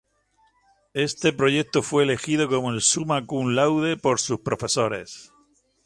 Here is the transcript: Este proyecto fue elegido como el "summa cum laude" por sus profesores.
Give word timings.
Este 0.95 1.31
proyecto 1.31 1.83
fue 1.83 2.01
elegido 2.05 2.49
como 2.49 2.71
el 2.71 2.81
"summa 2.81 3.23
cum 3.27 3.53
laude" 3.53 3.97
por 3.97 4.19
sus 4.19 4.39
profesores. 4.39 5.31